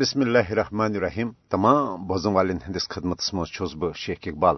[0.00, 4.56] بسم اللہ الرحمن الرحیم تمام بوزن والن ہندس خدمت مز بہ شیخ اقبال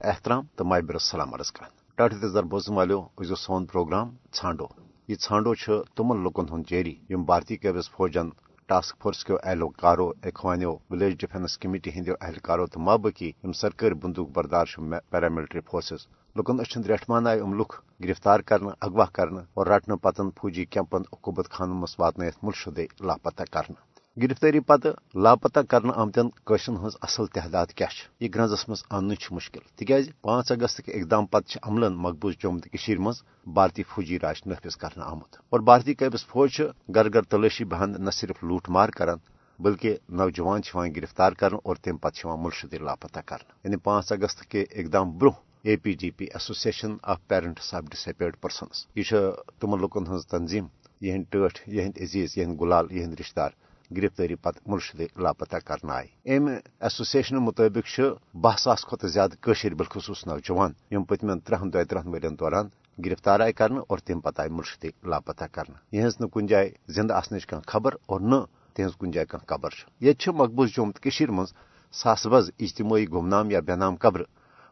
[0.00, 1.64] احترام تو مابر السلام عرض کر
[1.98, 4.66] ٹاٹھ تزر بوزن والو ازو سون پروگرام ژھانڈو
[5.08, 5.54] یہ ژھانڈو
[5.96, 8.28] تمن لکن ہند جاری یم بھارتی قبض فوجن
[8.68, 14.28] ٹاسک فورس کیو اہلکارو اخوانیو ولیج ڈیفینس کمیٹی ہندو اہلکارو تو مابقی یم سرکاری بندوق
[14.32, 14.76] بردار
[15.10, 16.06] پیراملٹری فورسز
[16.36, 21.02] لکن اچھن ریٹمان آئی ام لکھ گرفتار کرنے اغوا کرنے اور رٹنے پتن فوجی کیمپن
[21.12, 27.26] عقوبت خانن مس واتنت ملشدے لاپتہ کرنے گرفتاری پتہ لاپتہ کرنے آمتن قشرن ہز اصل
[27.26, 27.86] تعداد کیا
[28.20, 33.02] یہ گرنزس مز ان مشکل۔ تاز پانچ اگست کے اقدام پتہ عملن مقبوض جوم تو
[33.02, 36.62] مز بھارتی فوجی راج نفذ کرنا آمت۔ اور بھارتی قبض فوج
[36.94, 39.18] گر گر تلاشی بہن نہ صرف لوٹ مار کران،
[39.58, 40.60] بلکہ نوجوان
[40.96, 45.76] گرفتار کرن اور تم پتہ ملشدی لاپتہ کرنا یعنی پانچ اگست کے اقدام برہ A
[45.76, 49.12] P D P association of parents of disabled persons یہ
[49.60, 50.66] تمن لکن ہز تنظیم
[51.00, 53.50] یہ ٹھٹ یہ عزیز یہ گلال یہ رشتہ دار۔
[53.90, 56.46] گرفتاری پتہ ملشد لاپتہ کرنا آئی ام
[56.80, 58.00] ایسوسیشن مطابق
[58.34, 62.68] بہ ساس کھت زیادہ بالخصوص نوجوان، یم پتم ترہن دہ ترہن ورین دوران
[62.98, 67.46] گرفتار آئی کرنا اور تم پتہ آئی ملشد لاپتہ کرنا یہ کن جائے زندہ آسنچ
[67.46, 68.40] کھانا خبر اور نہ
[68.76, 71.52] تہذ کن جائے کھانا قبر یہ مقبوض جوم تو مز
[71.94, 74.22] ساس بز اجتماعی گمنام یا بے نام قبر،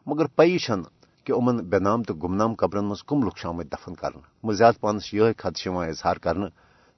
[0.07, 0.71] مگر پی چھ
[1.25, 5.13] کہ امن بے نام تو گمنام قبرن مز کم لک آمت دفن کرنا زیادہ پانس
[5.13, 6.47] یہ خدشہ اظہار کرنا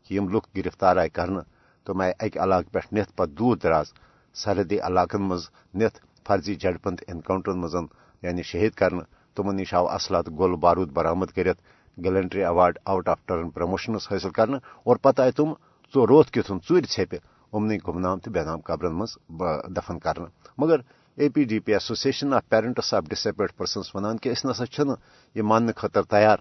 [0.09, 1.41] کہ یم لک گرفتار آئی کرنا
[1.86, 3.94] تم آئی اکہ علاقہ پہ نت پہ دور دراز
[4.36, 7.75] سرحدی علاقن مز نت فرضی جڑپن انکاؤنٹرن مز
[8.23, 9.03] یعنی شہید کرنے
[9.38, 11.58] تمن نش آو اصلات گول بارود برآمد کرت،
[11.97, 15.53] gallantry award out of turn promotions حاصل کرنے اور پتہ آئی تم
[15.94, 17.16] روت کتن ژور ژھپہ
[17.53, 19.17] امن گمنام تو بے نام قبرن مز
[19.78, 20.25] دفن کرنے
[20.58, 20.80] مگر
[21.17, 24.81] A P D P association of parents of disabled persons ونان کہ اس نسا چھ
[25.36, 26.38] یہ ماننے خاطر تیار،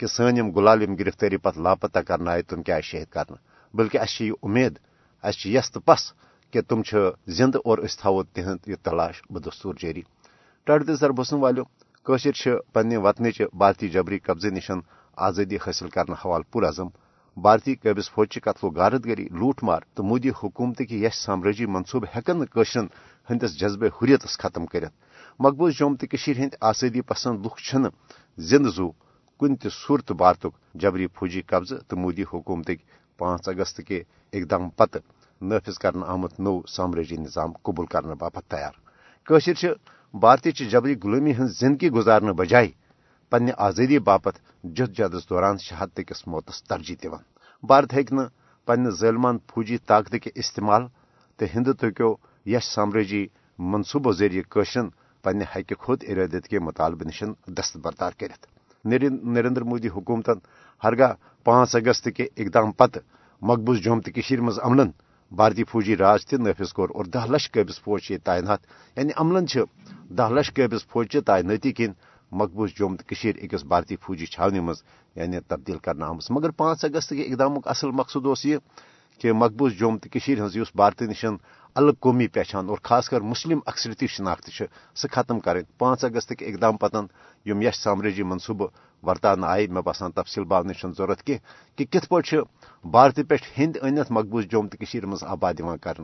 [0.00, 3.36] کہ سن یم غلال یم گرفتاری پتہ لاپتہ کرنا آئے تم کیا شہید کرنا
[3.74, 4.78] بلکہ اس یہ امید
[5.24, 6.12] اس یس تو پس
[6.52, 6.80] کہ تم
[7.26, 10.02] زند اور اس تھو تہند یہ تلاش بدستور جاری
[10.66, 11.62] ٹڑ دسر بسن والو
[12.06, 14.78] قشر پنہ وطنچ بھارتی جبری قبضے نشن
[15.16, 16.88] آزادی حاصل کرنے حوالہ پور اعظم۔
[17.36, 21.66] بھارتی قبض فوج قتل و غارت گری لوٹ مار تو مودی حکومت کی یش سامراجی
[21.66, 22.86] منصوبہ ہیکن قشرن
[23.28, 24.92] ہندس جذبہ حریتس ختم کرت
[25.40, 27.76] مقبوض جوم تو ہند آزادی پسند لکھ
[28.38, 28.90] زند زو
[29.40, 32.70] کن تہ صورت بارتک جبری فوجی قبضہ تو مودی حکومت
[33.18, 34.02] پانچ اگست کے
[34.32, 34.98] اقدام پتہ
[35.40, 38.74] نافذ کرنا آمت نو سامراجی نظام قبول کرنے باپت تیار۔
[39.26, 39.72] قشر
[40.14, 42.70] بھارتی جبری غلامی ہن زندگی گزارنے بجائے
[43.32, 47.22] پنہ آزادی باپت جد جدس دوران شہادت کس موتس ترجیح دان
[47.62, 48.26] بھارت ہیکہ
[48.68, 50.82] پنہ ظلمان فوجی طاقت کے استعمال
[51.38, 52.14] تو ہندوتو کیو
[52.46, 53.26] یش سامراجی
[53.58, 54.88] منصوبوں ذریعہ قشرن
[55.24, 58.46] پنہ حق خود ارادت کے مطالبہ نشن دستبردار کرت
[58.84, 60.38] نریندر مودی حکومتن
[60.82, 61.12] ہرگاہ
[61.44, 62.98] پانچ اگست کے اقدام پتہ
[63.42, 64.90] مقبوض جوم تو مز عملن
[65.32, 68.58] بھارتی فوجی راج تہ نافذ کور اور دہ لچھ قابض فوج یہ تعینات۔
[68.96, 69.44] یعنی عملن
[70.18, 71.92] دہ لچھ قابض فوج تعیناتی کن
[72.32, 74.82] مقبوض جوم تو اکس بھارتی فوجی چھاونہ مز
[75.16, 78.56] یعنی تبدیل کرنا آمت مگر پانچ اگست کے اقدام اصل مقصد اس یہ
[79.18, 81.36] کہ مقبوض جوم تو ہز بھارتی نشن
[81.76, 84.50] الگ قومی پہچان اور خاص کر مسلم اکثرتی شناخت
[84.94, 87.06] سہ ختم کریں پانچ اگست کے اقدام پتن
[87.46, 88.66] یم یش سامراجی منصوبہ
[89.02, 91.36] ورتان آئی مے باسان تفصیل باو ضرورت کی
[91.78, 92.40] کہ کت پہ
[92.84, 96.00] بھارت پہ ہند انت مقبوض جوم تو مز آباد کر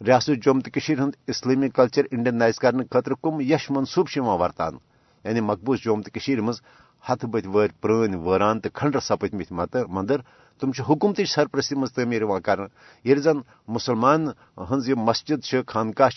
[0.00, 4.76] ریاست جوم تو ہند اسلامی کلچر انڈینائز کرنے خاطر کم یش منصوبہ ورتان
[5.24, 6.60] یعنی مقبوض جوم تو مز
[7.08, 10.20] ہتھ بت ور پران ویران تو کھنڈر سپت مت مندر،
[10.62, 12.58] تم حکومت سرپرستی مز تعمیر کر
[13.04, 14.26] یل زن مسلمان
[14.70, 16.10] ہز مسجد خانقاہ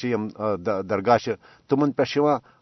[0.89, 1.29] درگاہ
[1.69, 2.03] تمن پہ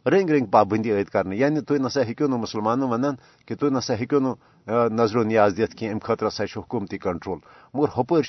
[0.05, 3.15] رنگ رنگ پابندی عائد کرنے یعنی تھی نسا ہوں نا مسلمان ونان
[3.47, 7.39] کہ تھی نسا ہوں نا نظر و نیاز دت کی ام خاطر ہسا حکومتی کنٹرول۔
[7.73, 8.21] مگر ہپر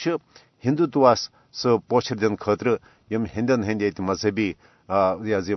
[0.64, 2.68] ہندوتواس سہ پوچھر دن خاطر
[3.10, 3.82] یم ہندین ہند
[4.88, 5.54] یہ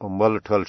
[0.00, 0.62] مل ٹھل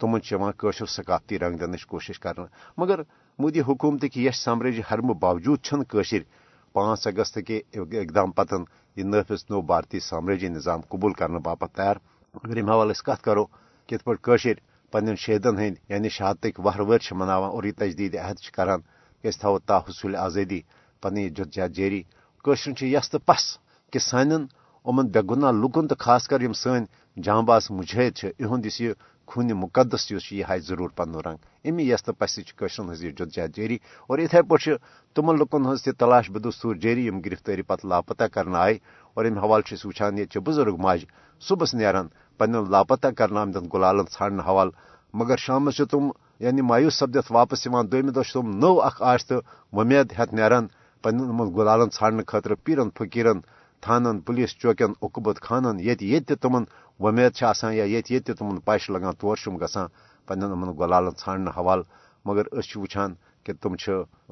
[0.00, 2.44] تمن قشر ثقافتی رنگ دنچ کوشش کرنا
[2.76, 3.00] مگر
[3.38, 6.14] مودی حکومت کی یش سامراجی حرم باوجود چھ
[6.72, 8.62] پانچ اگست کے اقدام پتن
[8.96, 11.96] یہ نافذ نو بھارتی سامراجی نظام قبول کرنے باپت تیار۔
[12.44, 13.44] اگر ام حوالہ کت کرو
[13.88, 14.52] کت پہ
[14.92, 18.80] پن شہیدن ہند یعنی شہادت وہر ور مناوان اور یہ تجدید عہد کران۔
[19.22, 20.60] کہ اس تھو تا حصول آزادی
[21.02, 22.02] پنہ جدجہد جاری
[22.44, 23.42] قشر یس تو پس
[23.92, 24.46] کہ سان
[24.84, 26.84] امن بے گناہ لکن تو خاص کر یم سن
[27.16, 28.92] جان باز مجاہد اہد اس یہ
[29.28, 31.38] خون مقدس یہ ہائے ضرور پن رنگ۔
[31.68, 33.76] امی یس تو پس قشرن ہز یہ جدجہد جاری
[34.08, 34.74] اور اتھے پہ
[35.14, 38.78] تمن لکن ہز تہ تلاش بدستور جاری یم گرفتاری پتہ لاپتہ کرنا آئے
[39.14, 41.04] اور ام حوالہ وچان یہ بزرگ ماج
[41.40, 42.06] صبح نیران
[42.38, 44.70] پن لاپتہ کرنا آمدن گلالن ژھانڈنے حوالہ۔
[45.14, 46.10] مگر شامس تم
[46.40, 49.40] یعنی مایوس سپدت واپس دم دہ تم نو اخ آش تو
[49.72, 50.66] ومید ہت نیران
[51.02, 51.14] پن
[51.56, 53.38] گلالن ژھانڈنے خاطر پیرن، فقیرن
[53.82, 56.64] تھانن، پولیس چوکین اقبت خانن یہ تمن
[57.00, 57.32] ومید
[57.72, 59.86] یا یہ تمن پش لگان تور گا
[60.28, 60.42] پن
[60.78, 61.82] غلالن ژھانڈ حوالہ
[62.24, 63.74] مگر اس وچان کہ تم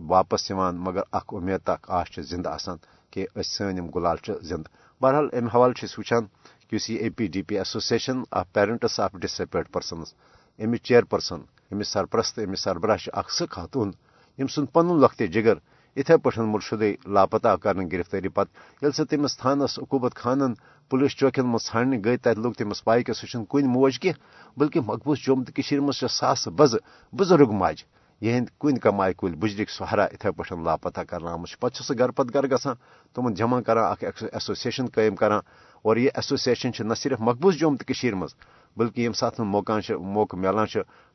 [0.09, 0.51] واپس
[0.87, 2.77] مگر اخ امید تک آش زندہ آسان
[3.13, 4.17] کہ سن غلال
[4.49, 4.65] زند۔
[5.01, 6.25] بہرحال ام حوالہ وچان
[6.69, 10.13] کہ یہ A P D P association of parents of disappeared persons
[10.59, 11.41] امچ chairperson
[11.73, 13.91] امس سرپرست امس سربراہ اخ سہ خاتون،
[14.39, 15.57] یم سن پن لخت جگر
[15.99, 20.53] اتھے پہ مرشدے لاپتہ کر گرفتاری پتہ یل سہ تمس تھانس عقوبت خانن
[20.91, 24.13] پولیس چوکین مز ژھانڈنے گئی تت لوگ تمس پائی کہ سہ کن موج کی،
[24.57, 26.75] بلکہ مقبوض جوم تو مز ساس بز،
[27.13, 27.83] بزرگ ماج۔
[28.23, 32.31] یہ کن کمائے کل بجرک سہارا اتھے پہ لاپتہ کرنا آمت پتہ سہ گھر پتہ
[32.35, 32.73] گھر گا
[33.15, 35.41] تم جمع کران ایسوسیشن قائم کران
[35.85, 38.35] اور یہ ایسوسیشن نہ صرف مقبوض جوم تو مز
[38.77, 40.67] بلکہ یم سات موقع موقع ملان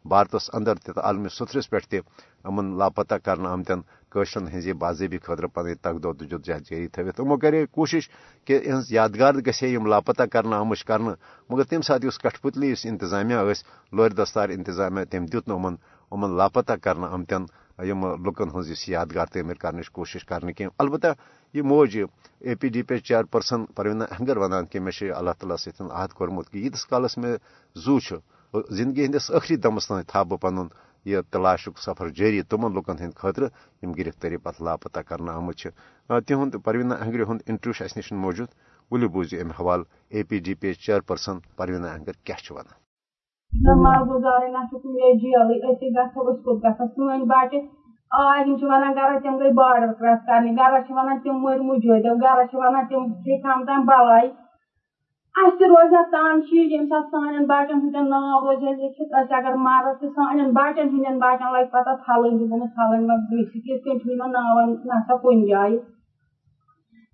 [0.06, 2.00] بھارتس اندر تہ عالمی سترس پہ
[2.46, 3.82] امن لاپتہ کرنا آمتن
[4.12, 8.10] قشرن ہز باضابی خاطر پن تقدو تجد جہد جاری تھوت تمو کرے کوشش
[8.48, 11.14] کہ یہ یادگار گھے یم لاپتہ کرنا آمش کرنا
[11.50, 13.64] مگر تم سات اس کٹھ پتلی اس انتظامیہ اس
[13.94, 15.76] لور دستار انتظامیہ تم دیت نمن
[16.12, 17.46] امن لاپتہ کرنا آمتن
[17.80, 21.08] یم لکن ہز یادگار تعمیر کرنے کوشش کرنے کی البتہ
[21.54, 21.98] یہ موج
[22.40, 26.50] A P D P chairperson Parveena Ahangar ونان کہ مے اللہ تعالیٰ ستن عہد کورمت
[26.50, 27.36] کہ یتس کالس میں
[27.76, 27.98] زو
[28.70, 30.58] زندگی ہندس ٲخری دمس تام تھا بہ پن
[31.06, 33.44] یہ تلاشک سفر جاری تمن لکن ہند خاطر
[33.84, 35.68] یم گرفتاری پتہ لاپتہ کرنا آمت
[36.28, 38.48] تہد پروینہ اہنگر ہند انٹرویو اس نش موجود۔
[38.92, 42.82] ولو بوزیو ام حوالہ A P D P chairperson Parveena Ahangar کیا ونان
[48.14, 52.34] آج ہم ونان گرا تم گئی بارڈر کراس کرنے گرا ونان تم مر مجھے گرا
[52.54, 53.08] ونان تم
[53.44, 54.28] کم تام بلائی
[55.36, 60.10] اس روزہ تان یم سات سان بچن ہند ناو روزہ لکھت اس اگر مارس تو
[60.10, 64.66] سان بچن ہند بچن لگ پتہ تھلن دن تھلن مت گھس کت کن تھی ناو
[64.66, 65.78] نسا کن جائے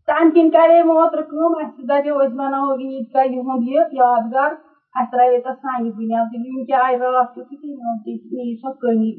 [0.07, 4.51] تمہ کن کرے موتر کم اس دپو اس بناو عید کا یہد یہ یادگار
[4.99, 9.09] اس ترٛایے تَتھ سانہِ بُنیاد یِم کیٛاہ راتھ تہِ تہٕ یہِ سۄ کٔمی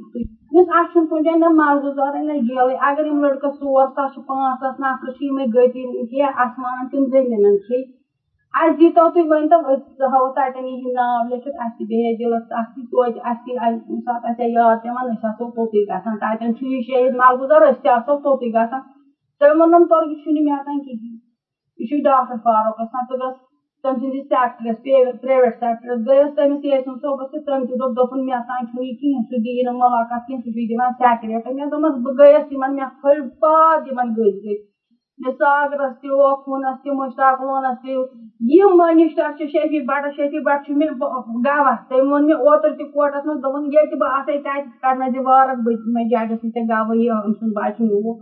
[0.55, 4.21] یُس اَتھ چھُنہٕ کُنہِ جایہِ نہ مزٕ نہ گیلٕے اگر یِم لٔڑکہٕ ژور ساس چھِ
[4.27, 7.79] پانٛژھ ساس نفرٕ چھِ یِمے گٔتی کینٛہہ آسمانن تِم زٔمیٖنن کھے
[8.61, 12.81] اَسہِ دیٖتو تُہۍ ؤنۍتو أسۍ ہاوو تَتٮ۪ن یہِ ناو لیکھِتھ اَسہِ تہِ بیٚیہِ دِلس اَسہِ
[12.91, 16.81] توتہِ اَسہِ تہِ ییٚمہِ ساتہٕ اَسہِ یاد پٮ۪وان أسۍ آسو توٚتُے گژھان تَتٮ۪ن چھُ یہِ
[16.89, 18.83] شہید ملگُزار أسۍ تہِ آسو توٚتُے گژھان
[19.39, 21.19] تٔمۍ ووٚنُن تورٕ یہِ چھُنہٕ مےٚ آسان کِہیٖنۍ
[21.79, 23.39] یہِ چھُ ڈاکٹر فاروق آسان ژٕ گژھ
[23.83, 28.65] تم سندس سیکٹرس پریویٹ سیکٹرس گیس تمس یسن صوبس تم تہ دپ دپن مے تام
[28.71, 32.45] چھُ یہ کہین سہ دی نہٕ ملاقات کہین سہ دِوان سیکریٹ مے دوٚپمس بہٕ گٔیَس
[32.49, 34.59] تِمن مےٚ پھٔلۍ پاد یِمن گٔژھۍ گٔژھۍ
[35.23, 37.95] مےٚ ساگرس تہِ اوکھوٗنس تہِ مشتاق لونس تہِ
[38.57, 42.85] یِم منسٹر چھِ شفی بٹ شفی بٹ چھُ مےٚ گواہ تٔمۍ ووٚن مےٚ اوترٕ تہِ
[42.93, 46.69] کوٹس منٛز دوٚپُن ییٚتہِ بہٕ آسے تتہِ کڑنٲے زِ وارک بہٕ مےٚ ججس نِش ژےٚ
[46.71, 48.21] گوٲہی أمۍ سُنٛد بچہٕ نیوٗکھ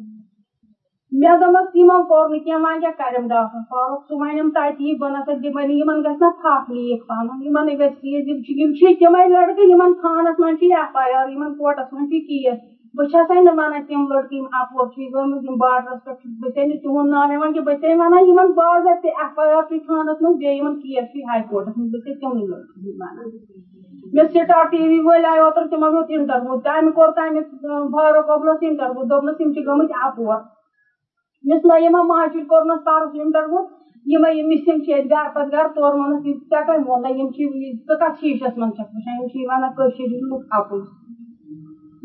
[1.12, 5.32] مے دوٚپمَس یِمو کوٚر نہٕ کینٛہہ، وۄنۍ کیٛاہ ڈاکٹر فاروق سُہ وَنٮ۪م تَتی بہٕ نسا
[5.42, 9.22] دِمے یِمن گژھِ نا تھپھ لیٖک پَنُن یِمن گژھِ یہِ یِم چھِ یِم چھِ تِمے
[9.32, 12.56] لٔڑکہٕ، یِمن تھانس منٛز چھِ ایف آی آر، یِمن کوٹس منٛز چھِ کیس.
[12.96, 16.76] بہٕ چھسے نہٕ وَنان تِم لٔڑکہٕ یِم اپور چھِ گٔمٕتۍ، یِم بارڈرس پٮ۪ٹھ بہٕ نہٕ
[16.82, 20.36] تِہُنٛد ناو ہٮ۪وان کینٛہہ، بہٕ چھسے وَنان یِمن باضٲبطہٕ ایف آی آر چھُ تھانس منٛز،
[20.40, 23.26] بیٚیہِ یِمن کیس چھُ ہاے کورٹس منٛز، بہٕ چھسے تِمنٕے لٔڑکہٕ ہُنٛد وَنان.
[24.14, 27.40] مےٚ سٹار ٹی وی وٲلۍ آیہِ اوترٕ تِمو ہیوٚت اِنٹرویو، تَمہِ کوٚر تَمہِ
[27.92, 29.62] فاروق عبدُلس اِنٹرویو دوٚپنَس یِم چھِ
[31.46, 33.60] گٔمٕتۍ اپور مس نعیمہ مہاجر کورنس پرس انٹرویو
[34.12, 38.56] یمے یم مسنگ چھ گھر گھر تور وونس ژےٚ کٔمۍ ووٚن یم ژٕ کتھ شیٖشس
[38.58, 40.72] منٛز چھکھ وٕچھان کٲشِر لُکھ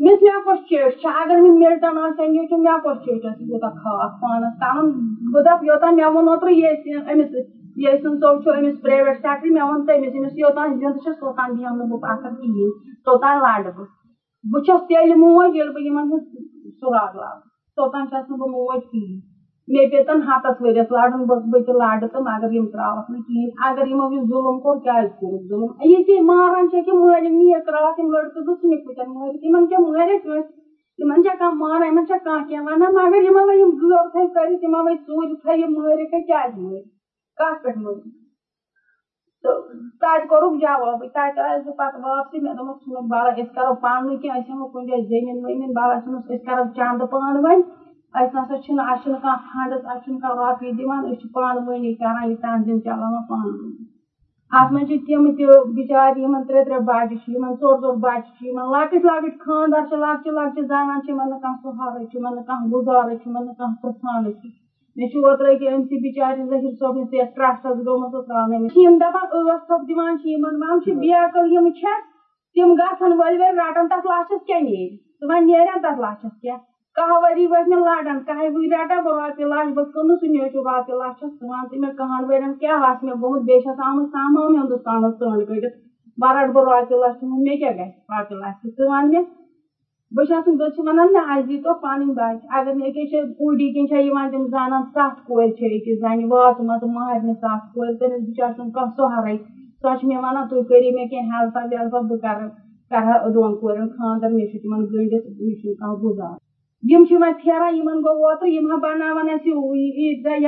[0.04, 4.10] مس مےٚ کۄس چیٹ چھِ اگر مےٚ مِلٹن آسن یہِ مےٚ کۄس چیٹس یوٗتاہ خاص
[4.20, 4.84] پانس تام
[5.32, 7.30] بہٕ دپ یوٚتام مےٚ ووٚن اوترٕ ییٚتہِ أمِس
[7.82, 8.74] ییٚسُن صٲب چھُ أمِس
[9.22, 12.70] سیکٹری مےٚ ووٚن تٔمِس أمِس یوٚتام زِندٕ چھَس توٚتام بیٚہمہٕ نہٕ بہٕ پتھر کِہیٖنۍ
[13.04, 13.86] توٚتام لڑٕ بہٕ
[14.52, 16.24] بہٕ چھَس تیٚلہِ موج ییٚلہِ بہٕ یِمن ہُنٛد
[16.94, 19.16] لاگہٕ توٚتام چھَس نہٕ بہٕ موج کِہیٖنۍ
[19.72, 23.84] مے پیتن ہتس ورس لڑن بہٕ تہِ لڑٕ تہٕ مگر یم تراوکھ نہٕ کہیٖنۍ اگر
[23.90, 28.08] یمو یہِ ظلم کوٚر کیازِ کوٚرُکھ ظلم یہِ ماران چھِ کہِ مٲرِم نیٖک راتھ یِم
[28.14, 30.52] لڑکہٕ زٕ ژھٕنِکھ پٕتٮ۪ن مٲرِتھ یِمن کیٛاہ مٲرِکھ کٲنٛسہِ
[31.00, 34.26] یِمن چھا کانٛہہ مانان یِمن چھا کانٛہہ کینٛہہ ونان مگر یِمن وۄنۍ یِم غٲب تھٲے
[34.34, 36.86] کٔرِتھ یِمن وۄنۍ ژوٗرِ تھٲے یِم مٲرِکھ کیازِ مٲرِکھ
[37.38, 38.06] کتھ پٮ۪ٹھ مٲرِکھ
[39.44, 44.16] تتہِ کوٚرُکھ جوابٕے تتہِ آیس بہٕ پتہٕ واپسٕے مےٚ دوٚپمَکھ ژھٕنُکھ بَلاے أسۍ کرو پانہٕ
[44.20, 47.60] کینٛہہ أسۍ ہٮ۪مو کُنہِ جایہِ زٔمیٖن ؤمیٖن بَلاے ژھٕنُس أسۍ کرو چندٕ پانہٕ ؤنۍ
[48.18, 51.66] اَسہِ نسا چھُنہٕ اَسہِ چھُنہٕ کانٛہہ فنڈٕس اَسہِ چھُنہٕ کانٛہہ رۄپیہِ دِوان أسۍ چھِ پانہٕ
[51.68, 53.82] ؤنی کران یہِ تنظیٖم چلاوان پانہٕ ؤنی
[54.58, 55.44] اَتھ منٛز چھِ تِم تہِ
[55.76, 59.82] بِچارِ یِمن ترٛےٚ ترٛےٚ بَچہٕ چھِ یِمن ژور ژور بَچہٕ چھِ یِمن لۄکٕٹۍ لۄکٕٹۍ خاندار
[59.88, 63.26] چھِ لۄکچہِ لۄکچہِ زنان چھِ یِمن نہٕ کانٛہہ سہارٕ چھُ یِمن نہٕ کانٛہہ گُزارٕ چھُ
[63.28, 64.46] یِمن نہٕ کانٛہہ پرژھانہٕ چھُ
[64.96, 69.24] مےٚ چھُ اوترٕ أکہِ أمسٕے بِچارِ ظہیٖر صٲبنِس یَتھ ٹرٛسٹس گوٚمُت سُہ ترٛاونٲومٕژ یِم دَپان
[69.46, 71.98] ٲٹھ تھوٚپ دِوان چھِ یِمن وۄنۍ چھِ بیکٕل یِم چھےٚ
[72.54, 76.58] تِم گژھن ؤلۍ ؤلۍ رَٹان تَتھ لَچھَس کیٛاہ نیرِ ژٕ وۄنۍ نیرن تَتھ لَچھَس کیٛاہ
[76.96, 80.60] کہہ وری وٲتۍ مےٚ لڑان کہہِ وٕرۍ رٹا بہٕ رۄپیہِ لچھ بہٕ کٕنہٕ سُہ نیچُو
[80.68, 84.06] رۄپیہِ لچھ چھَس ژٕ تہِ مےٚ کہن ؤرین کیٛاہ آسہِ مےٚ گوٚمُت بیٚیہِ چھَس آمٕژ
[84.12, 85.76] تمام ہندوستانس ژٲنٛڈ کٔڑِتھ
[86.20, 89.24] بہٕ رٹہٕ بہٕ رۄپیہِ لچھ مےٚ کیٛاہ گژھِ رۄپیہِ لچھ ژٕ وَن مےٚ
[90.16, 91.22] بہٕ چھَس نہٕ بہٕ چھِ وَنان مےٚ
[92.30, 95.96] اَسہِ اگر نہٕ أکیاہ چھِ کوٗڈی کِنۍ چھےٚ یِوان تِم زنان سَتھ کورِ چھِ أکِس
[96.02, 99.36] زَنہِ واتہٕ مہرنہِ سَتھ کورِ تٔمِس بِچارٕ چھُنہٕ کانٛہہ سہارٕے
[99.82, 100.46] سۄ چھِ مےٚ وَنان
[101.30, 102.48] ہیلپا ویلپا بہٕ کَرٕ
[102.90, 103.18] کرٕ
[103.96, 106.00] خاندر مےٚ چھُ تِمن گٔنڈِتھ مےٚ چھُنہٕ کانٛہہ
[107.42, 108.76] پھیران یِمن گوٚو اوترٕ یِم ہا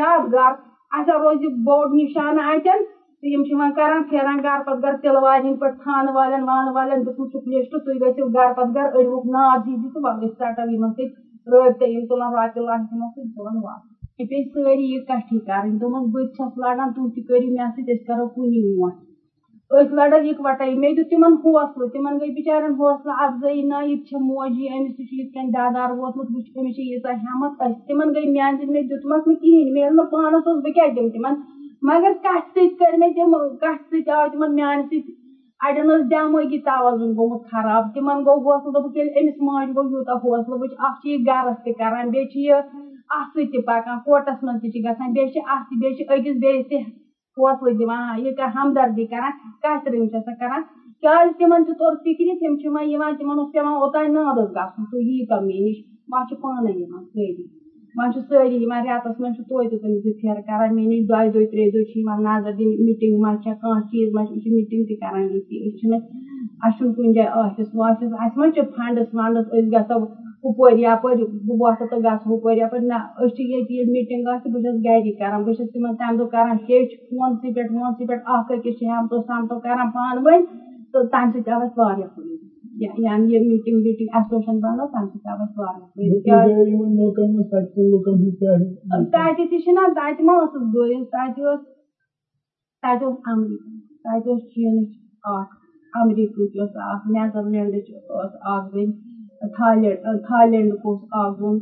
[0.00, 0.52] یادگار
[0.96, 2.78] اَسہِ ہا روزِ بوٚڑ نِشانہٕ اَتٮ۪ن
[3.20, 6.42] تہٕ یِم چھِ وۄنۍ کران پھیران گرٕ پَتہٕ گرٕ تِلہٕ والٮ۪ن ہٕنٛدۍ پٲٹھۍ تھانہٕ والٮ۪ن،
[6.48, 10.22] وانہٕ والٮ۪ن دیُتمُت چھُکھ لِسٹ تُہۍ گٔژھِو گرٕ پَتہٕ گرٕ أڑوُکھ ناد دِیِو تہٕ وَلہٕ
[10.24, 11.14] أسۍ ژَٹو یِمن سۭتۍ
[11.50, 15.76] رٲبطہٕ یِم تُلان رۄپیہِ لَچھ دِمو تہٕ تُلان واپَس۔ مےٚ پیٚیہِ سٲری یہِ کَٹھی کَرٕنۍ،
[15.80, 18.92] دوٚپمَس بہٕ تہِ چھَس لَڑان، تُہۍ تہِ کٔرِو مےٚ سۭتۍ، أسۍ کَرو کُنی ووٹ۔
[19.78, 24.20] أسۍ لڑو اِکوَٹَے مےٚ دیُت تِمن حوصلہٕ، تِمن گٔے بِچارٮ۪ن حوصلہٕ، اَفضٲیی نہ یہِ چھےٚ
[24.28, 28.08] موجی، أمِس تہِ چھُ یِتھ کٔنۍ دادار ووتمُت، وٕچھ أمِس چھِ ییٖژاہ ہٮ۪مت أسۍ تِمن
[28.14, 31.12] گٔے میانہِ سۭتۍ مےٚ دیُتمَکھ نہٕ کِہیٖنۍ، مےٚ ییٚلہِ نہٕ پانَس اوس بہٕ کیٛاہ دِمہٕ
[31.14, 31.34] تِمن؟
[31.82, 35.12] مگر کَتھِ سۭتۍ کٔرۍ مےٚ تِم کَتھِ سۭتۍ آو تِمن میانہِ سۭتۍ،
[35.64, 40.14] اَڑٮ۪ن ٲس دٮ۪مٲغی توازُن گوٚمُت خراب، تِمن گوٚو حوصلہٕ، دوٚپُکھ ییٚلہِ أمِس ماجہِ گوٚو یوٗتاہ
[40.22, 42.52] حوصلہٕ، وٕچھ اکھ چھِ یہِ گرس تہِ کران، بیٚیہِ چھِ یہِ
[43.16, 46.02] اَتھ سۭتۍ تہِ پَکان، کوٹَس منٛز تہِ چھِ گژھان، بیٚیہِ چھِ اَتھ تہِ بیٚیہِ چھِ
[46.14, 46.78] أکِس بیٚیِس تہِ
[47.36, 49.30] حوصلہٕ دِوان ہاں، یہِ ہمدردی کران
[49.62, 50.60] کَتھِ رٔنٛگۍ چھِ آسان کران،
[51.02, 54.82] کیازِ تِمن تہِ توٚر فِکرِ تِم چھِ وۄنۍ یِوان، تِمن اوس پیوان اوٚتانۍ نادس گژھُن،
[54.90, 55.76] تُہۍ ییٖتو مےٚ نِش
[56.10, 57.44] وۄنۍ چھِ پانے یِوان سٲری۔
[57.98, 61.28] وۄنۍ چھِ سٲری یِوان رٮ۪تس منٛز چھِ توتہِ تِم زٕ پھیرٕ کران مےٚ نِش دۄیہِ
[61.32, 64.40] دۄہہِ ترٛیہِ دۄہہِ چھِ یِوان نظر دِنہِ مِٹنگ ما چھےٚ کانٛہہ چیٖز ما چھُ یہِ
[64.42, 66.00] چھِ مِٹنگ تہِ کران ییٚتی أسۍ چھِنہٕ
[66.64, 69.98] اَسہِ چھُنہٕ کُنہِ جایہِ آفِس وافِس اَسہِ ما چھِ فنڈٕس ونڈٕس أسۍ گژھو
[70.44, 74.46] ہُپٲرۍ یپٲرۍ بہٕ وۄتھٕ تہٕ گژھٕ ہُپٲرۍ یپٲرۍ نہ أسۍ چھِ ییٚتہِ ییٚلہِ مِٹنگ آسہِ
[74.52, 78.22] بہٕ چھَس گرِ کران بہٕ چھَس تِمن تَمہِ دۄہ کران ہیٚچھ فونسٕے پٮ۪ٹھ وونسٕے پٮ۪ٹھ
[78.34, 80.42] اکھ أکِس چھِ ہٮ۪متو سَمتو کران پانہٕ ؤنۍ
[80.92, 82.35] تہٕ تَمہِ سۭتۍ آو اَسہِ واریاہ فٲیدٕ
[82.84, 85.88] یعنی یہِ میٖٹِنگ ویٖٹِنگ ایسوسیشن بنٲو تَمہِ سۭتۍ آو اَسہِ واریاہ
[89.12, 91.60] تَتہِ تہِ چھِنہ تَتہِ ما ٲسٕس بہٕ تَتہِ اوس
[92.82, 93.70] تَتہِ اوس اَمریٖکہ
[94.04, 94.90] تَتہِ اوس چیٖنٕچ
[95.34, 95.52] اکھ
[96.00, 98.90] اَمریٖکہٕچ ٲس اکھ نیدرلینڈٕچ ٲس اکھ زٔنۍ
[99.56, 101.56] تھالینڈ تھالینڈُک اوس اکھ زوٚن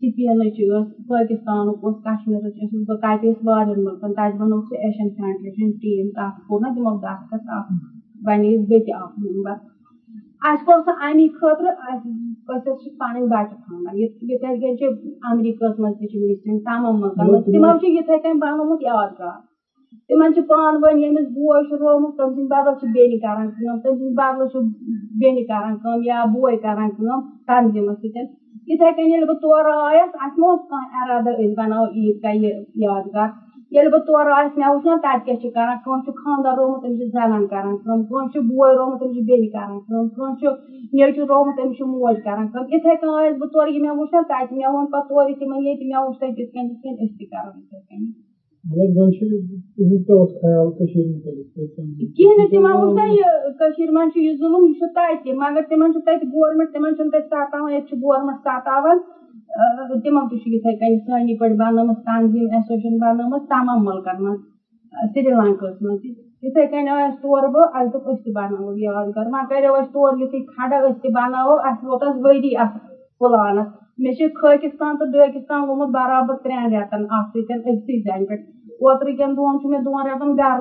[0.00, 5.08] سِپینٕچ ٲس پٲکِستانُک اوس کَشمیٖرٕچ ٲسٕس بہٕ تَتہِ ٲسۍ واریاہن مُلکن تَتہِ بَنوو سُہ ایشین
[5.16, 7.68] فیڈریشن ٹیٖم تَتھ کوٚر نہ تِمو دستخط اکھ
[8.26, 9.54] بَنییَس بہٕ تہِ اکھ ممبر
[10.48, 10.84] اَسہِ أسۍ
[12.50, 14.84] حظ چھِ پَنٕنۍ بَچہٕ ژھانڈان یِتھٕے کٔنۍ چھِ
[15.30, 19.36] اَمریٖکاہَس منٛز تہِ چھِ مِسِنگ تَمام مُلکن منٛز تِمو چھِ یِتھٕے کٔنۍ بَنومُت یادگار
[20.08, 23.76] تِمن چھِ پانہٕ ؤنۍ ییٚمِس بوے چھُ رومُت تٔمۍ سٕنٛدِ بدل چھِ بیٚنہِ کران کٲم
[23.82, 24.58] تٔمۍ سٕنٛدِ بدلہٕ چھُ
[25.20, 28.24] بیٚنہِ کران کٲم یا بوے کران کٲم تنظیٖمَس سۭتۍ
[28.70, 32.34] یِتھٕے کٔنۍ ییٚلہِ بہٕ تورٕ آیَس اَسہِ ما اوس کانٛہہ اَرادٕ أسۍ بَناوو عیٖد گاہ
[32.42, 32.52] یہِ
[32.84, 33.28] یادگار
[33.74, 36.80] ییٚلہِ بہٕ تورٕ آیَس مےٚ وٕچھ نا تَتہِ کیاہ چھِ کران کٲنٛسہِ چھُ خانٛدر رومُت
[36.82, 40.38] تٔمِس چھِ زَنان کران کٲم کٲنٛسہِ چھُ بوے رومُت تٔمِس چھِ بیٚنہِ کران کٲم کٲنٛسہِ
[40.40, 40.46] چھُ
[40.96, 44.12] نیچوٗ رومُت تٔمِس چھِ موج کران کٲم یِتھٕے کٔنۍ آیَس بہٕ تورٕ یہِ مےٚ وٕچھ
[44.14, 46.96] نا تَتہِ مےٚ ووٚن پَتہٕ تورٕ تِمن ییٚتہِ مےٚ وٕچھ تَتہِ تِتھ کٔنۍ تِتھ کٔنۍ
[47.02, 48.10] أسۍ تہِ کرو یِتھٕے کٔنۍ
[52.16, 55.62] کِہیٖنۍ نہٕ تِمن ووٚن نا یہِ کٔشیٖر منٛز چھُ یہِ ظُلُم یہِ چھُ تَتہِ مگر
[55.68, 58.96] تِمن چھُ تَتہِ گورمینٹ تِمن چھُنہٕ تَتہِ سَتاوان ییٚتہِ چھُ گورمینٹ سَتاوان
[60.02, 64.16] تِمن تہِ چھُ یِتھٕے کٔنۍ سٲنی پٲٹھۍ بَنٲومٕژ تنظیٖم ایسوسیشن بَنٲومٕژ، تَمام مُلکن
[65.12, 66.08] سری لنکاہس منٛز تہِ۔
[66.44, 70.16] یِتھٕے کٔنۍ آیس تورٕ بہٕ اَسہِ دوٚپ أسۍ تہِ بَناوو یادگار وۄنۍ کَریو اَسہِ تورٕ
[70.20, 72.74] یِتھُے کھڑا، أسۍ تہِ بَناوو۔ اَسہِ ووت اَتھ ؤری اَتھ
[73.18, 73.68] پٕلانَس۔
[74.02, 78.42] مےٚ چھِ خٲکِستان تہٕ ڈٲکِستان گوٚمُت برابر ترٛٮ۪ن رٮ۪تن اَتھ سۭتۍ أکسٕے زَنہِ پٮ۪ٹھ۔
[78.82, 80.04] اوترٕ کٮ۪ن دۄہن چھُ مےٚ دۄن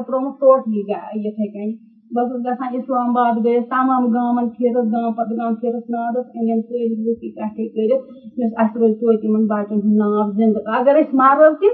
[0.05, 0.79] ترٛوومُت ٹوٹلی
[1.23, 1.71] یِتھٕے کٔنۍ۔
[2.15, 6.59] بہٕ ٲسٕس گژھان اِسلام آباد گٔیَس تَمام گامَن پھیٖرٕس گام پَتہٕ گام پھیٖرٕس نادَس أنِم
[6.67, 8.03] سٲری لُکھ اِکٹھے کٔرِتھ،
[8.39, 11.67] یُس اَسہِ روزِ توتہِ یِمن بَچن ہُنٛد ناو زِندٕ اَگر أسۍ مَرو تہِ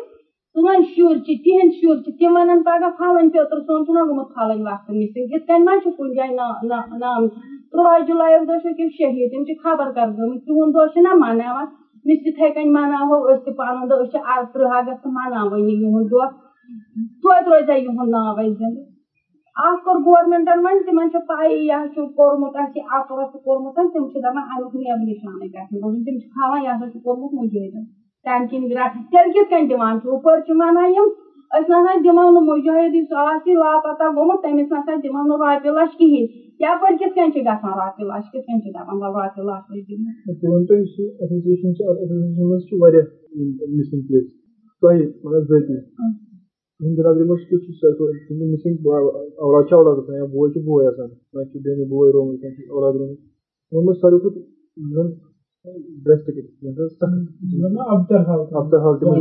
[0.54, 4.64] سٲنۍ شُرۍ چھِ، تِہنٛدۍ شُرۍ چھِ، تِم وَنن پَگہہ پھلٲنۍ پیٚتٕر سون چھُنہ گوٚمُت پھلٲنۍ
[4.68, 6.32] وقتہٕ مِسِنگ۔ یِتھ کٔنۍ ما چھُ کُنہِ جایہِ
[7.04, 7.22] نام
[7.72, 11.66] تُرٛواہ جُلایُک دۄہ چھِ أکِس شہیٖد تِم چھِ خبر کر گٔمٕتۍ تِہُنٛد دۄہ چھِنہ مَناوان۔
[12.06, 14.18] مِس یِتھٕے کٔنۍ مَناوو أسۍ تہِ پَنُن دۄہ، أسۍ چھِ
[14.52, 16.26] تٕرٛہ اَگست مَناوٲنی یِہُنٛد دۄہ۔
[17.22, 18.95] توتہِ روزِ ہا یِہُنٛد ناو اَسہِ زِندٕ۔
[19.64, 23.38] اَتھ کوٚر گورمینٹن وۄنۍ تِمن چھِ پَیی یہِ ہا چھُ کوٚرمُت اَسہِ یہِ عقل چھُ
[23.44, 26.88] کوٚرمُت تِم چھِ دَپان اَمیُک نیب نِشانٕے گژھِ نہٕ روزُن تِم چھِ تھاوان یہِ ہسا
[26.92, 27.84] چھُ کوٚرمُت مُجٲہدن
[28.26, 28.68] تَمہِ کِنۍ
[29.12, 31.08] تیٚلہِ کِتھ کٔنۍ دِوان چھُ ہُپٲرۍ چھِ وَنان یِم
[31.58, 35.96] أسۍ نہ دِمو نہٕ مُجٲہد یُس آسہِ لاپتہ گوٚمُت تٔمِس نہ دِمو نہٕ رۄپیہِ لچھ
[35.98, 36.28] کِہینۍ
[36.64, 39.66] یپٲرۍ کِتھ کٔنۍ چھِ گژھان رۄپیہِ لچھ کِتھ کٔنۍ چھِ دَپان وَلہٕ رۄپیہِ لچھ
[46.82, 47.60] دِمو یہِ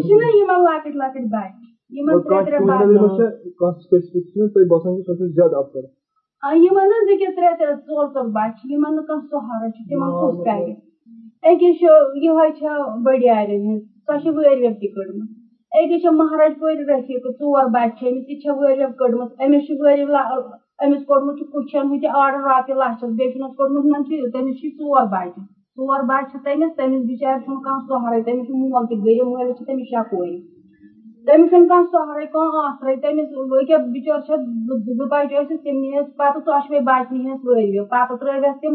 [0.06, 1.64] چھِنہ یِمن لۄکٕٹۍ لۄکٕٹۍ بَچہِ
[1.96, 2.16] یِمن
[6.64, 10.36] یِمن حظ أکیاہ ترٛےٚ ترٛےٚ ژور ژور بَچہِ یِمن نہٕ کانٛہہ سہارا چھُ تِمن کُس
[10.46, 10.70] کرِ
[11.48, 11.88] أکِس چھُ
[12.24, 15.43] یِہوے چھےٚ بٔڑیارٮ۪ن ہٕنٛز سۄ چھِ وٲرۍوٮ۪و تہِ کٔڑمٕژ
[15.78, 19.72] أکِس چھےٚ مہراج پورِ رفیٖق ژور بَچہِ چھِ أمِس تہِ چھےٚ وٲرۍوٮ۪و کٔڑمٕژ أمِس چھُ
[19.80, 20.04] وٲرِو
[20.84, 24.54] أمِس کوٚڑمُت چھُ کُٹھٮ۪ن ہُہ تہِ آرڈر رۄپیہِ لَچھَس بیٚیہِ چھُنَس کوٚڑمُت مان چھُ تٔمِس
[24.60, 25.40] چھِ ژور بَچہِ
[25.76, 29.54] ژور بَچہِ چھِ تٔمِس تٔمِس بِچارِ چھُنہٕ کانٛہہ سہارٕے تٔمِس چھُ مول تہِ غریٖب مٲلِس
[29.56, 30.30] چھِ تٔمِس شےٚ کورِ
[31.26, 33.28] تٔمِس چھُنہٕ کانٛہہ سہارٕے کانٛہہ آسرٕے تٔمِس
[33.60, 34.38] أکیاہ بِچٲر چھےٚ
[34.98, 38.74] زٕ بَچہِ ٲسِس تِم نِیَس پَتہٕ ژۄشوَے بَچہِ نِیَس وٲرۍوِ پَتہٕ ترٛٲوِس تِم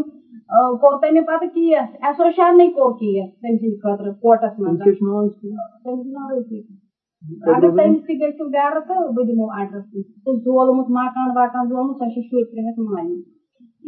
[0.81, 6.78] کوٚر تٔمۍ پَتہٕ کیس ایسوسیشنٕے کوٚر کیس تٔمۍ سٕنٛدِ خٲطرٕ کوٹَس منٛز تٔمِس ناو رٔفیٖق
[7.21, 9.85] اگر تٔمِس تہِ گٔژھِو گرٕ تہٕ بہٕ دِمو ایڈرَس
[10.23, 13.17] سُہ زولمُت مکان وکان زولمُت سۄ چھِ شُرۍ ترٛےٚ ہَتھ مالنہِ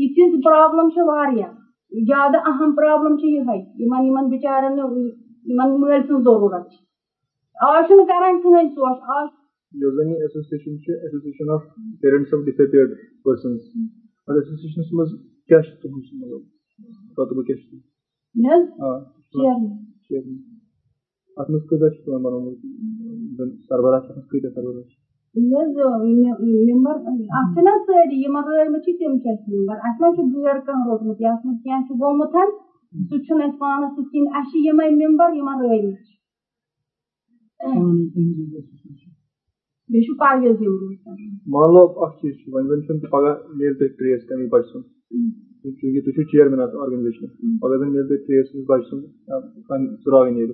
[0.01, 1.51] یِژھ پرٛابلِم چھِ واریاہ
[2.07, 4.77] زیادٕ اہم پرٛابلِم چھِ یِہوے یِمن یِمن بِچارٮ۪ن
[5.49, 6.77] یِمن مٲلۍ سٕنٛز ضروٗرت چھِ
[7.69, 9.27] آز چھُنہٕ کران کٕہٕنۍ سونٛچ آز
[9.81, 11.61] یۄس زَن یہِ ایسوسیشن چھِ association of
[12.01, 12.89] parents of disappeared
[13.23, 13.59] persons
[14.27, 15.11] اَتھ ایسوسیشنس منٛز
[15.47, 16.41] کیاہ چھُ تُہُنٛد مطلب
[17.19, 17.75] رۄتبہٕ کیاہ چھُ
[18.41, 20.27] مےٚ حظ
[21.37, 22.57] اَتھ منٛز کۭژاہ چھِ تِمن بَنومُت
[23.67, 24.95] سربراہ چھِ اَتھ منٛز کۭتیاہ سربراہ چھِ
[26.71, 26.95] ممبر
[27.39, 30.87] اَتھ چھِنہ سٲری یِمن رٲومٕتۍ چھِ تِم چھِ اَسہِ ممبر اَسہِ ما چھُ غٲر کانٛہہ
[30.87, 32.33] روٚٹمُت یَتھ منٛز کیٚنٛہہ چھُ گوٚمُت
[33.09, 36.11] سُہ چھُنہٕ اَسہِ پانَس سۭتۍ کِہیٖنۍ اَسہِ چھِ یِمے ممبر یِمن رٲومٕتۍ چھِ
[39.89, 40.57] بیٚیہِ چھُ پرویز
[41.53, 44.85] مان لو اکھ چیٖز چھُ وۄنۍ زَن چھُنہٕ پگہہ میلہِ تۄہہِ ٹریس تَمہِ بَچہِ سُنٛد
[45.79, 49.05] چوٗنٛکہِ تُہۍ چھِو چیرمین اَتھ آرگنایزیشن پگہہ زَن میلہِ تۄہہِ ٹریس بَچہِ سُنٛد
[50.03, 50.51] ژٕراوٕے نیرِ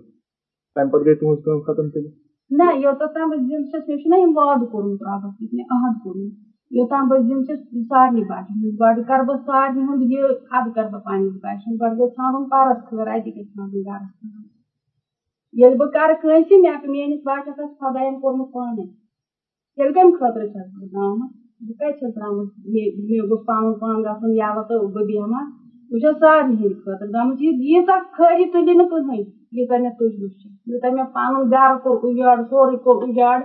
[0.77, 2.09] تَمہِ پَتہٕ گٔے تُہنٛز کٲم ختم تیٚلہِ
[2.57, 5.93] نہ یوٚتَتھ تام بہٕ زِندٕ چھَس مےٚ چھُنہ یِم وعدٕ کوٚرمُت رۄبَس سۭتۍ مےٚ عہد
[6.03, 6.33] کوٚرمُت
[6.77, 10.21] یوٚتام بہٕ زِندٕ چھَس سارنٕے بَچَن ہٕنٛز گۄڈٕ کَرٕ بہٕ سارنٕے ہُنٛد یہِ
[10.55, 14.45] اَدٕ کَرٕ بہٕ پنٛنِس بَچہِ گۄڈٕ گژھِ ژھانڈُن پَرَس خٲر اَتہِ گژھِ ژھانڈُن گَرَس خٲر
[15.57, 18.85] ییٚلہِ بہٕ کَرٕ کٲنٛسہِ مےٚ میٲنِس بَچَس آسہِ خۄدایَن کوٚرمُت پانَے
[19.75, 21.29] تیٚلہِ کَمہِ خٲطرٕ چھَس بہٕ درٛامٕژ
[21.65, 25.45] بہٕ کَتہِ چھَس درٛامٕژ مےٚ گوٚژھ پَنُن پان گژھُن یَلہٕ تہٕ بہٕ بیٚہمہٕ
[25.89, 29.21] بہٕ چھَس سارنٕے ہِنٛدِ خٲطرٕ درٛامٕژ ییٖژاہ خٲری تُلہِ نہٕ کٕہٕنۍ
[29.55, 33.37] ییٖژاہ مےٚ تُجمٕژ چھِ یوٗتاہ مےٚ پَنُن گرٕ کوٚر اُجاڑ سورُے کوٚر اُجاڑ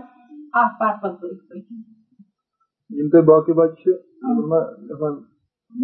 [0.60, 1.76] اکھ پَتہٕ پَتہٕ پٔتۍ پٲٹھۍ
[2.96, 3.90] یِم تۄہہِ باقٕے بَچہِ چھِ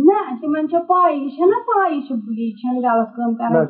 [0.07, 3.67] نہ تِمن چھےٚ پاے یہِ چھےٚ پاے یہِ چھِ یہِ چھَنہٕ غلط کٲم کران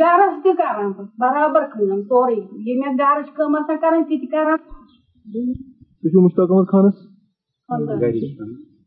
[0.00, 4.56] گرس تہِ کران برابر کٲم سورُے یہِ مےٚ گرٕچ کٲم آسان کران تہِ تہِ کران
[6.00, 6.96] تُہۍ چھِو مُشتاق احمد خانس؟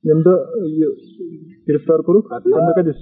[0.06, 0.36] ییٚمہِ دۄہ
[0.80, 0.88] یہِ
[1.68, 2.94] گرفتار کوٚرُکھ کٔژِ بَجہِ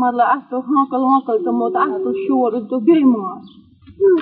[0.00, 3.38] مطلب اَسہِ پیوٚو ہانکَل وانکَل تِمو تہٕ اَسہِ تُل شور أسۍ دوٚپ بیٚیہِ مار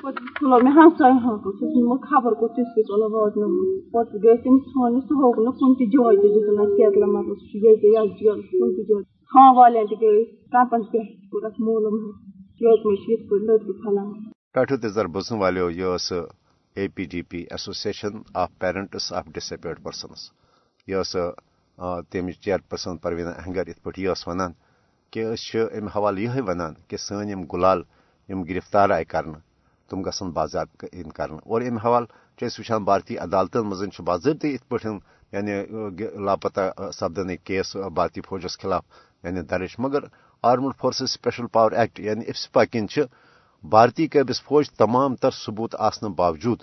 [0.03, 4.18] پَتہٕ کھُلو مےٚ ہمساے ہانکَل سُہ چھُ نہٕ خبر کوٚت تِژھ پھِرِ تُلان واتنومُت پَتہٕ
[4.22, 7.46] گٔے تٔمِس ژھانٛڈنہِ سُہ ہووُکھ نہٕ کُنہِ تہِ جایہِ تہِ دِتُن اَسہِ کیتلہٕ مطلب سُہ
[7.48, 11.61] چھُ ییٚتہِ یَتھ جیلَس کُنہِ تہِ جایہِ تھام والٮ۪ن تہِ گٔے کَمپَن پٮ۪ٹھ کوٚر اَسہِ
[11.66, 11.96] معلوٗم
[14.53, 16.12] پٮ۪ٹھٕ تہِ بوزن والیو یہِ ٲس
[16.77, 18.12] A P D P association
[18.43, 20.21] of parents of disabled persons
[20.88, 21.17] یہِ ٲس
[22.11, 22.97] تمِچ چیر پٔرسن
[23.38, 24.53] اہنگر یِتھ پٲٹھۍ یہِ ٲس وَنان
[25.12, 27.81] کہِ أسۍ چھِ اَمہِ حوالہٕ یِہوے وَنان کہِ سٲنۍ یِم گُلال
[28.29, 29.43] یِم گرفتار آیہِ کرنہٕ
[29.88, 34.01] تِم گژھن باضابطہٕ یِن کرنہٕ اور اَمہِ حوالہٕ چھِ أسۍ وٕچھان بھارتی عدالتن منٛز چھُ
[34.09, 34.99] باضٲبطہٕ یِتھ پٲٹھۍ
[35.35, 35.53] یعنی
[36.27, 36.62] لاپتہ
[36.99, 38.85] سپدنٕکۍ کیس بھارتی فوجس خلاف
[39.25, 40.03] یعنی درٕج مگر
[40.50, 43.02] armed forces special power act یعنی افسپا کِنۍ چھِ،
[43.72, 46.61] بھارتی قٲبض فوج تمام تر ثبوت آسنہٕ باوجوٗد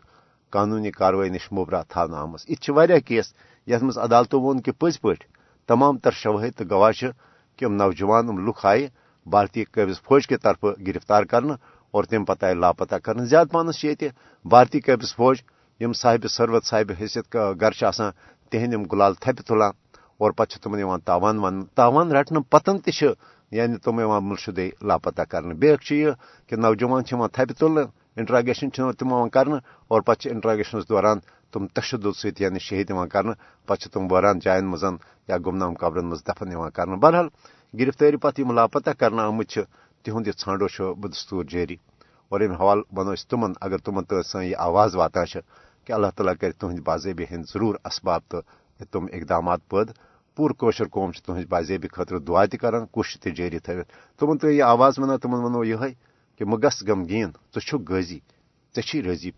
[0.54, 2.62] قانوٗنی کاروٲیی نِش مُبرا تھاونہٕ آمٕژ۔ یِتھ
[3.08, 3.28] کیس
[3.72, 5.28] یتھ منٛز عدالتو ووٚن کہِ پٔزۍ پٲٹھۍ
[5.70, 7.08] تمام تر شوٲہد تہٕ گواہ چھِ
[7.58, 8.66] کہِ یِم نوجوان، یِم لُکھ
[9.32, 11.58] بھارتی قٲبض فوج کہِ طرفہٕ گرفتار کرنہٕ
[11.94, 14.10] اور تمہِ پتہٕ آیہِ لاپتہ کرنہٕ۔ زیادٕ پہنس چھِ ییٚتہِ
[14.52, 15.38] بھارتی قٲبض فوج،
[15.82, 18.12] یِم صاحبِ سروت صاحبِ حیثیت گرٕ چھِ آسان،
[18.50, 18.84] تِہنٛدۍ یِم
[20.22, 23.08] اور پتہٕ چھِ تِمن یِوان تاوان وننہٕ۔ تاوان رٹنہٕ پتن تہِ چھِ
[23.58, 27.78] یعنی تِم یِوان مُلشدے لاپتہ کرنہٕ بیٛاکھ چھُ نوجوان چھِ یِوان
[28.20, 31.18] انٹراگیشن چھِ تِم اور پتہٕ چھِ انٹراگیشنس دوران
[31.52, 33.36] تِم تشدُد سۭتۍ یعنی شہید یِوان کرنہٕ
[33.68, 34.38] پتہٕ چھِ تِم وٲران
[35.30, 37.28] یا گمنام قبرن منٛز دفن یِوان بہرحال
[37.80, 39.62] گرفتٲری پتہٕ یِم لاپتہ کرنہٕ آمٕتۍ چھِ
[40.04, 41.76] تِہُنٛد یہِ ژھانڈو چھُ بدستوٗر جٲری
[42.30, 45.40] اور اَمہِ حوالہٕ وَنو أسۍ تِمن، اگر تِمن تہٕ سٲنۍ یہِ آواز واتان چھِ
[45.86, 48.42] کہِ اللہ تعالیٰ کرِ تُہنٛدِ باضٲبی ہٕنٛدۍ ضروٗر اسباب تہٕ
[48.92, 49.94] تِم اقدامات پٲدٕ
[50.36, 51.88] پوٗرٕ کٲشُر قوم چھِ تُہنٛزِ باضٲبی
[52.28, 55.92] دعا تہِ کران کوٗشِش تہِ جٲری تھٲوِتھ تِمن تہٕ یہِ آواز وَنان تِمن وَنو یِہوے
[56.36, 58.20] کہِ مہ گژھ غمگیٖن ژٕ چھُکھ غٲزی
[58.74, 59.32] ژےٚ چھی رٲضی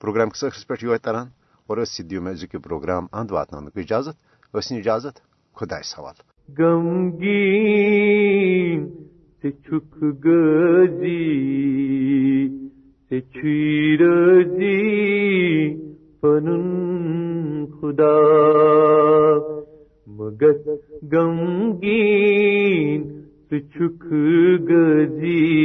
[0.00, 1.26] پروگرام کِس ٲخرس پٮ۪ٹھ یِہوے تران
[1.66, 4.16] اور أسۍ سۭتۍ دِیِو مےٚ پروگرام اند واتناونُک اِجازت
[4.54, 5.14] ٲسۍ نہٕ اِجازت
[5.56, 6.16] خۄدایس حوال
[6.58, 8.00] غمگیٖن
[9.40, 11.26] ژٕ چھُکھ غٲزی
[13.10, 13.26] ژےٚ
[17.80, 18.16] خدا
[20.06, 20.52] مگر
[21.12, 23.02] غمگیٖن
[23.50, 24.06] ژٕ چھُکھ
[24.68, 25.60] غٲزی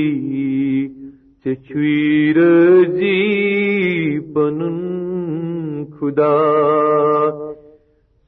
[2.36, 4.60] رضی جی پن
[6.00, 6.38] خدا۔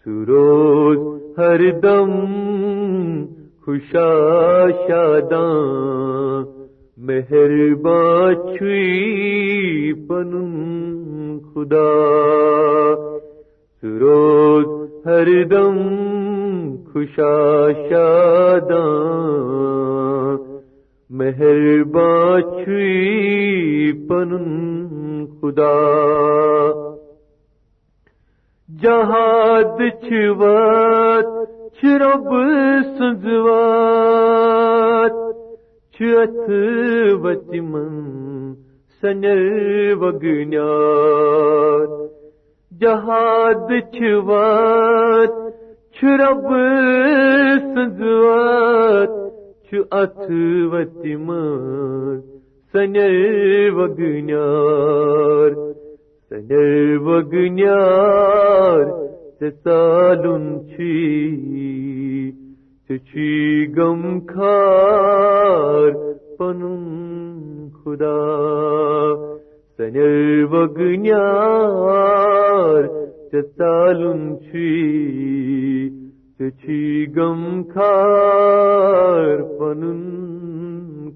[0.04, 1.00] سروز
[1.38, 2.12] ہر دم
[3.66, 4.10] خوشا
[4.88, 6.44] شاداں
[6.98, 10.32] مہربان چھوئی پن
[11.54, 11.90] خدا۔
[13.82, 15.78] سروز ہر دم
[16.94, 18.88] خوشا شاداں
[21.10, 24.30] مہربان چھوئی پن
[25.26, 25.78] خدا۔
[28.82, 31.30] جہاد چھوات،
[31.76, 32.30] چھرب
[32.98, 35.16] سنزوات
[35.94, 36.50] چھت
[37.24, 38.54] وچمن
[39.02, 39.42] سنر
[40.00, 42.17] وگنیات۔
[42.82, 45.34] جہاد چھوات،
[45.96, 46.48] چھرب
[47.74, 49.14] سنزوات
[49.68, 50.20] چھت
[50.72, 52.20] وچمن
[52.74, 53.16] سنر
[53.76, 55.52] وگنیار
[56.30, 58.86] سنر وگنیار
[59.40, 60.98] چالن چھی
[62.88, 65.92] چھی گم خار
[66.38, 66.62] پن
[67.80, 68.18] خدا۔
[69.78, 71.68] سنر وگنیار
[76.62, 77.42] چھی گم
[77.74, 79.82] خار پن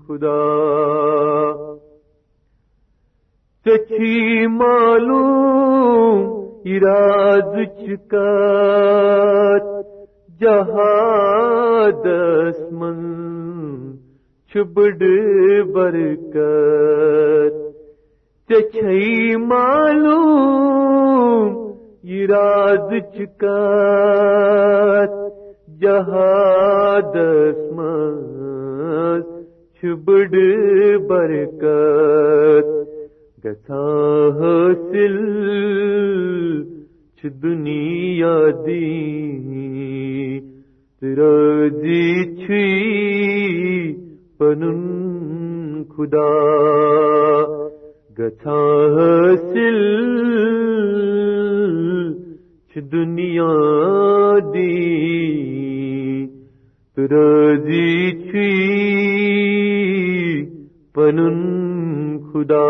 [0.08, 0.44] خدا۔
[3.66, 6.20] چچی معلوم
[6.66, 9.66] اراد چکات
[10.42, 12.06] جہاد
[12.72, 13.00] من
[14.52, 15.00] چھبڑ
[15.74, 17.71] برکت
[18.52, 21.52] چچئی معلوم
[22.04, 25.14] اراد چکات،
[25.82, 27.16] جہاد
[27.76, 29.22] من
[29.78, 30.32] چھبڑ
[31.08, 32.68] برکت
[33.46, 33.88] گھا
[34.40, 35.16] حاصل
[37.18, 38.36] چھ دنیا
[38.66, 38.90] دی
[41.02, 42.68] رضی جی چھی،
[44.38, 44.82] پنن
[45.96, 46.30] خدا۔
[48.22, 48.60] گھا
[48.96, 49.80] حاصل
[52.70, 53.54] چھ دنیا
[54.54, 54.78] دی
[56.98, 58.52] رضی چھی
[60.94, 61.40] پنن
[62.34, 62.68] خدا۔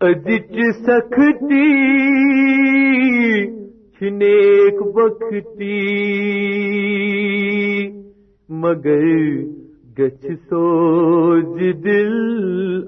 [0.00, 1.66] ادچ سختی
[3.98, 5.80] چھنیک بختی
[8.48, 9.59] مگر
[9.98, 12.14] گچھ سوج دل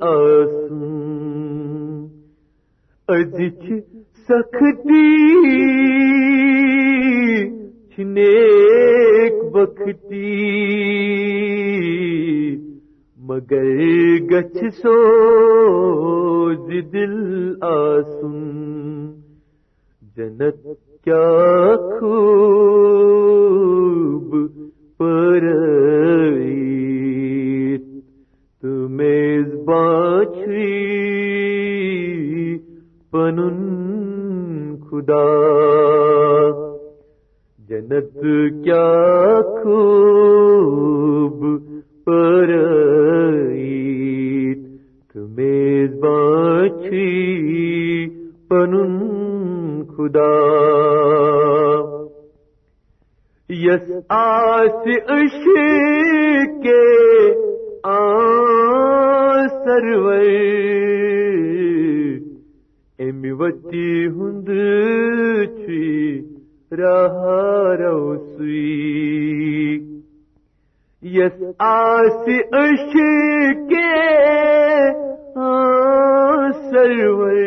[0.01, 0.91] آسوں
[3.09, 3.63] ادچ
[4.29, 5.09] سختی
[7.95, 10.37] چھنیک بختی
[13.19, 13.67] مگر
[14.31, 14.97] گچھ سو
[16.93, 17.17] دل
[17.63, 18.37] آسن
[20.17, 20.63] جنت
[21.05, 23.23] کیا خوب
[24.99, 25.43] پر
[29.65, 30.93] باچھی
[33.11, 35.29] پنن خدا۔
[37.69, 38.15] جنت
[38.65, 41.45] کیا خوب
[42.05, 42.51] پر
[45.15, 47.11] تمیز باچھی
[48.49, 48.93] پنن
[49.97, 50.33] خدا۔
[53.49, 55.45] یس آس اش
[56.63, 56.85] کے
[57.83, 58.42] آ
[59.73, 60.25] سرور
[62.99, 64.49] امی وتی ہند
[65.57, 65.87] چھی
[66.73, 67.17] راہ
[67.81, 68.67] روسی
[71.03, 72.93] یس آس اش
[73.71, 73.95] کے
[76.71, 77.39] سرور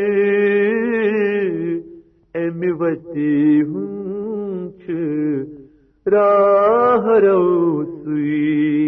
[2.36, 4.90] امی وتی ہند
[6.06, 8.85] راہ روسی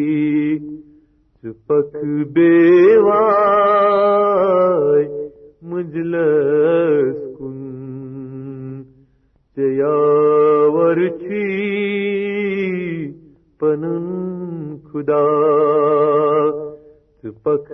[1.48, 1.94] چپک
[2.34, 3.04] بیوائے
[5.72, 7.60] مجلس کن
[9.58, 11.44] چیاور چی
[13.60, 14.06] پنن
[14.92, 15.24] خدا
[17.44, 17.72] پک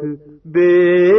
[0.54, 1.13] بے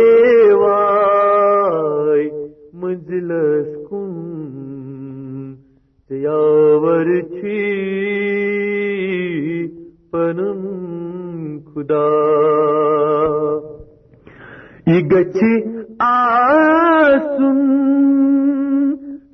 [15.35, 15.61] یہ
[15.99, 17.59] آسن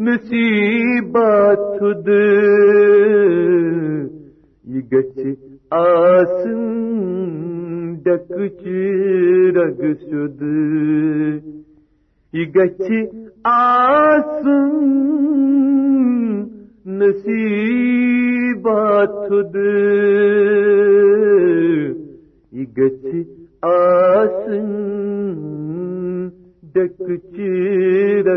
[0.01, 2.09] نصیبات خود۔
[4.65, 5.19] یہ گچھ
[5.71, 6.81] آسن
[8.05, 8.69] ڈکچ
[9.57, 10.43] رگ سد۔
[12.33, 12.93] یہ گچھ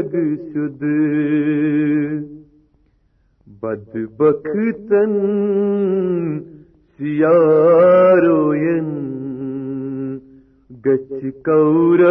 [0.03, 0.81] رگ سد
[3.61, 5.13] بد بختن
[6.97, 8.89] سیاروین
[10.85, 12.01] گچ کور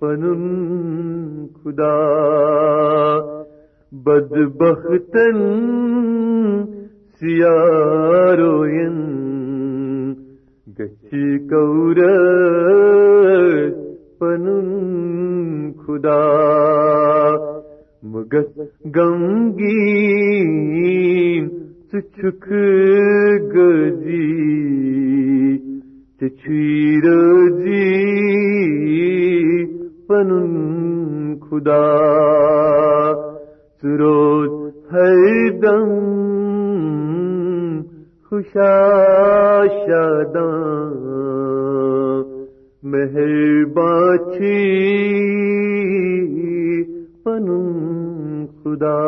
[0.00, 0.44] پنن
[1.64, 1.96] خدا.
[4.06, 5.38] بد بختن
[7.20, 8.98] سیاروین
[10.78, 11.10] گچ
[11.50, 11.98] کور
[14.20, 14.68] پنن
[15.86, 16.24] خدا
[18.02, 18.46] مگت
[18.94, 20.46] غمگین
[21.92, 22.46] چچک
[23.54, 24.32] گزی
[26.20, 27.04] چچیر
[27.62, 27.94] جی
[30.08, 30.54] پنن
[31.50, 31.88] خدا
[33.82, 34.50] سروز
[34.92, 35.90] ہر دم
[38.28, 38.76] خوشا
[39.86, 41.85] شاداں۔
[42.86, 44.58] مہربان چھی
[48.56, 49.00] خدا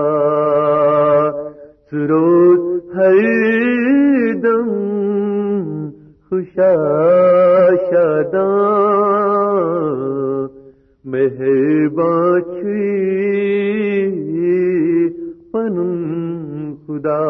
[1.90, 2.64] سروز
[2.94, 3.18] ہر
[4.34, 4.70] دم
[6.30, 6.72] خوشا
[7.90, 8.48] شاداں
[11.04, 12.82] مہربان چھی
[15.52, 17.22] پنن خدا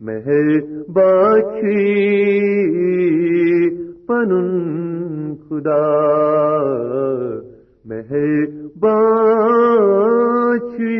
[0.00, 1.40] مہربان
[4.06, 5.82] پنن خدا
[7.84, 10.96] مہربان چھی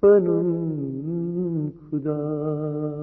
[0.00, 2.95] پنن خدا۔